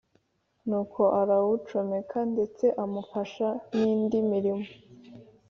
nuko 0.67 1.01
arawucomeka 1.21 2.17
ndetse 2.33 2.65
amufasha 2.83 3.47
n‘indi 3.77 4.17
mirimo 4.31 4.65